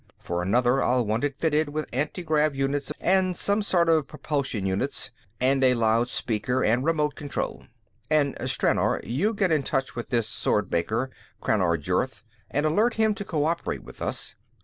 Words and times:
For 0.17 0.41
another, 0.41 0.81
I'll 0.81 1.05
want 1.05 1.23
it 1.23 1.35
fitted 1.35 1.69
with 1.69 1.85
antigrav 1.91 2.55
units 2.55 2.91
and 2.99 3.37
some 3.37 3.61
sort 3.61 3.87
of 3.87 4.07
propulsion 4.07 4.65
units, 4.65 5.11
and 5.39 5.63
a 5.63 5.75
loud 5.75 6.09
speaker, 6.09 6.63
and 6.63 6.83
remote 6.83 7.13
control. 7.13 7.65
"And, 8.09 8.35
Stranor, 8.39 9.01
you 9.05 9.35
get 9.35 9.51
in 9.51 9.61
touch 9.61 9.95
with 9.95 10.09
this 10.09 10.27
swordmaker, 10.27 11.09
Crannar 11.39 11.77
Jurth, 11.77 12.23
and 12.49 12.65
alert 12.65 12.95
him 12.95 13.13
to 13.13 13.23
co 13.23 13.45
operate 13.45 13.83
with 13.83 14.01
us. 14.01 14.33